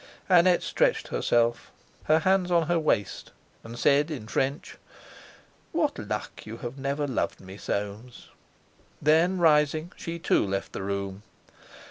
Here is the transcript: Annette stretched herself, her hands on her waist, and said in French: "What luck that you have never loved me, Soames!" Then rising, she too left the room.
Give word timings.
Annette 0.27 0.63
stretched 0.63 1.09
herself, 1.09 1.69
her 2.05 2.17
hands 2.17 2.49
on 2.49 2.63
her 2.65 2.79
waist, 2.79 3.29
and 3.63 3.77
said 3.77 4.09
in 4.09 4.27
French: 4.27 4.79
"What 5.73 5.99
luck 5.99 6.37
that 6.37 6.47
you 6.47 6.57
have 6.57 6.75
never 6.79 7.05
loved 7.05 7.39
me, 7.39 7.55
Soames!" 7.57 8.29
Then 8.99 9.37
rising, 9.37 9.91
she 9.95 10.17
too 10.17 10.43
left 10.43 10.73
the 10.73 10.81
room. 10.81 11.21